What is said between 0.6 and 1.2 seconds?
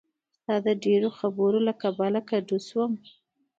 د ډېرو